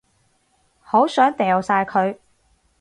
[0.81, 2.17] 好想掉晒佢